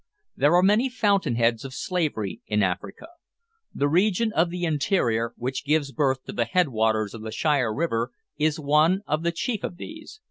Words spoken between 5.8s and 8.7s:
birth to the head waters of the Shire river, is